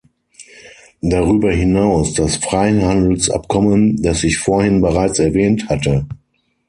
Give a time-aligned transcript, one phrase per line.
[1.03, 6.07] Darüber hinaus das Freihandelsabkommen, das ich vorhin bereits erwähnt hatte.